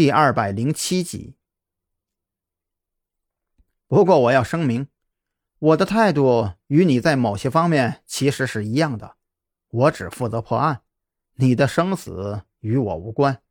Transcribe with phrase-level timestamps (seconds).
[0.00, 1.36] 第二百零七集。
[3.86, 4.88] 不过我要声明，
[5.58, 9.16] 我的态度与你在某些方面其实是一样的。
[9.68, 10.80] 我只负责破案，
[11.34, 13.42] 你的生死与我无关。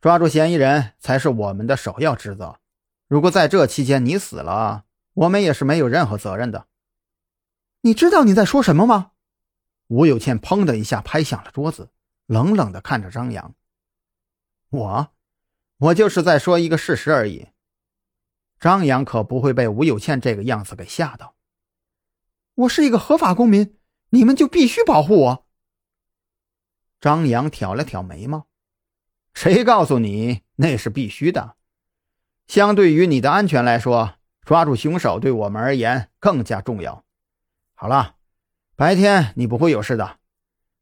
[0.00, 2.60] 抓住嫌疑人才是我们的首要职责。
[3.08, 6.68] 如果在这期间你死了，我们也是没有任何责任的。
[7.80, 9.10] 你知道你在说什么吗？
[9.88, 11.90] 吴有倩砰的一下拍响了桌子，
[12.26, 13.56] 冷冷的看着张扬。
[14.68, 15.12] 我，
[15.82, 17.48] 我就是在说一个事实而已。
[18.60, 21.34] 张扬可不会被吴有倩这个样子给吓到。
[22.54, 23.76] 我是一个合法公民，
[24.10, 25.46] 你们就必须保护我。
[27.00, 28.46] 张扬挑了挑眉毛，
[29.34, 31.56] 谁告诉你那是必须的？
[32.46, 37.04] 相对于你的安全来说，抓住凶手对我们而言更加重要。
[37.74, 38.16] 好了。
[38.74, 40.18] 白天你不会有事的。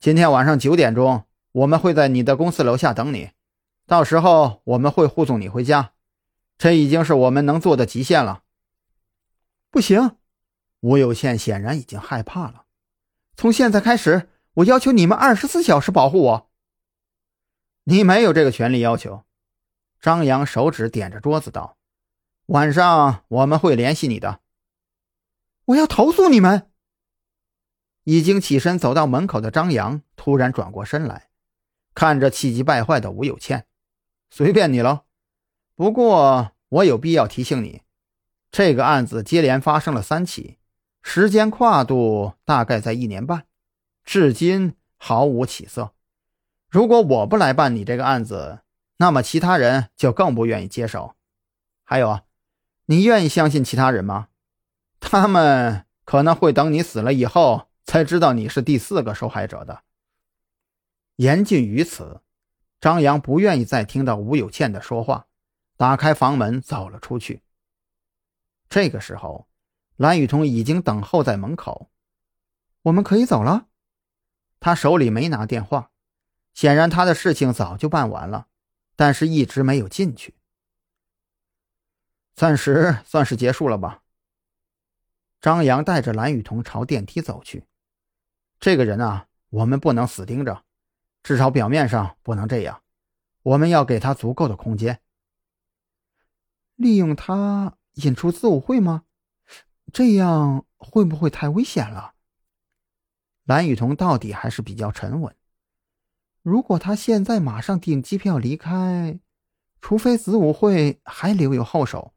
[0.00, 3.30] 今天晚上九点钟，我们会在你的公司楼下等你。
[3.86, 5.92] 到时候我们会护送你回家。
[6.58, 8.42] 这已经是我们能做的极限了。
[9.70, 10.16] 不行，
[10.80, 12.64] 吴有倩显然已经害怕了。
[13.36, 16.50] 从现在开始，我要求你们二十四小时保护我。
[17.84, 19.24] 你没有这个权利要求。
[20.00, 21.76] 张扬手指点着桌子道
[22.46, 24.40] ：“晚上我们会联系你的。”
[25.66, 26.70] 我要投诉你们。
[28.04, 31.28] 已经起身走到门口的张扬突然转过身来，
[31.92, 33.65] 看着气急败坏的吴有倩
[34.30, 35.00] ：“随便你喽，
[35.74, 37.82] 不过我有必要提醒你，
[38.50, 40.58] 这个案子接连发生了三起，
[41.02, 43.46] 时间跨度大概在一年半，
[44.04, 45.92] 至今毫无起色。
[46.68, 48.60] 如果我不来办你这个案子，
[48.98, 51.14] 那么其他人就更不愿意接手。
[51.84, 52.22] 还有啊，
[52.86, 54.28] 你愿意相信其他人吗？
[55.00, 59.84] 他们可能会等你死了以后。”才知道你是第四个受害者的。
[61.14, 62.20] 言尽于此，
[62.80, 65.26] 张扬不愿意再听到吴有倩的说话，
[65.76, 67.42] 打开房门走了出去。
[68.68, 69.48] 这个时候，
[69.96, 71.90] 蓝雨桐已经等候在门口。
[72.82, 73.68] 我们可以走了。
[74.60, 75.90] 他手里没拿电话，
[76.52, 78.48] 显然他的事情早就办完了，
[78.94, 80.34] 但是一直没有进去。
[82.34, 84.02] 暂时算是结束了吧。
[85.40, 87.66] 张扬带着蓝雨桐朝电梯走去。
[88.60, 90.64] 这个人啊，我们不能死盯着，
[91.26, 92.82] 至少表面上不能这样。
[93.42, 95.00] 我们要给他足够的空间，
[96.76, 99.02] 利用他引出子午会吗？
[99.92, 102.14] 这样会不会太危险了？
[103.42, 105.34] 蓝雨桐到底还是比较沉稳。
[106.42, 109.18] 如果他现在马上订机票离开，
[109.80, 112.14] 除非子午会还留有后手。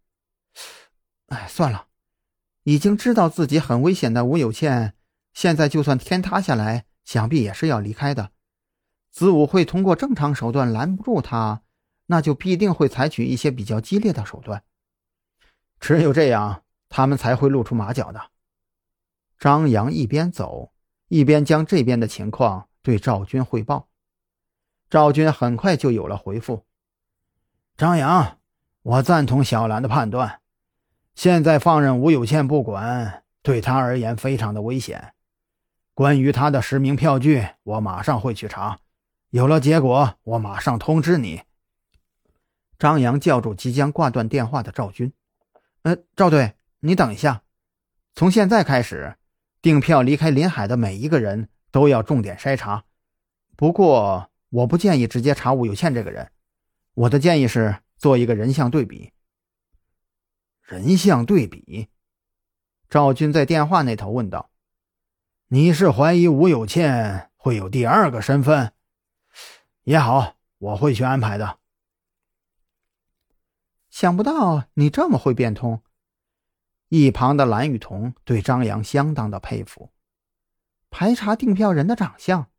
[1.29, 1.87] 哎，算了，
[2.61, 4.93] 已经知道自己很危险的吴有倩。
[5.33, 8.33] 现在就算天塌下来，想必也是要离开的。
[9.11, 11.61] 子午会通过正常手段拦不住他，
[12.05, 14.63] 那就必定会采取一些比较激烈的手段。
[15.79, 18.31] 只有这样，他们才会露出马脚的。
[19.37, 20.71] 张扬一边走，
[21.07, 23.87] 一边将这边的情况对赵军汇报。
[24.89, 26.65] 赵军很快就有了回复
[27.77, 28.39] ：“张扬，
[28.81, 30.41] 我赞同小兰的判断。
[31.15, 35.13] 现在放任吴有倩不管，对他而言非常的危险。”
[35.93, 38.79] 关于他的实名票据，我马上会去查，
[39.31, 41.43] 有了结果，我马上通知你。
[42.79, 45.13] 张扬叫住即将挂断电话的赵军
[45.83, 47.43] ：“呃，赵队，你等一下。
[48.15, 49.17] 从现在开始，
[49.61, 52.85] 订票离开临海的每一个人都要重点筛查。
[53.55, 56.31] 不过，我不建议直接查吴有倩这个人，
[56.95, 59.11] 我的建议是做一个人像对比。
[60.63, 61.89] 人像对比？”
[62.89, 64.49] 赵军在电话那头问道。
[65.49, 68.73] 你是怀疑吴有倩会有第二个身份？
[69.89, 71.57] 也好，我会去安排的。
[73.89, 75.81] 想不到你这么会变通。
[76.89, 79.91] 一旁的蓝雨桐对张扬相当的佩服。
[80.91, 82.51] 排查订票人的长相，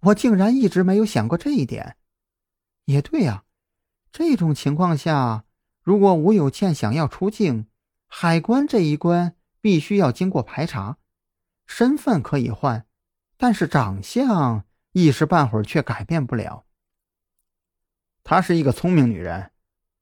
[0.00, 1.98] 我竟然一直没有想过这一点。
[2.86, 3.44] 也对呀，
[4.10, 5.44] 这种情况下，
[5.82, 7.68] 如果吴有倩想要出境，
[8.08, 10.98] 海关这一关必须要经过排查。
[11.64, 12.84] 身份可以换，
[13.36, 16.66] 但是长相一时半会儿却改变不了。
[18.24, 19.50] 她是一个聪明女人，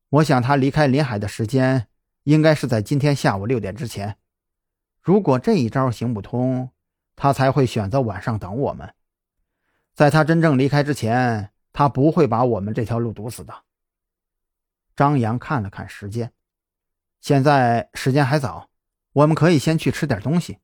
[0.09, 1.87] 我想她离开临海的时间
[2.23, 4.17] 应该是在今天下午六点之前。
[5.01, 6.69] 如果这一招行不通，
[7.15, 8.93] 她才会选择晚上等我们。
[9.93, 13.53] 在她真正离开之前，她不会把我们这条路堵死的。
[14.95, 16.31] 张扬看了看时间，
[17.19, 18.69] 现在时间还早，
[19.13, 20.59] 我们可以先去吃点东西。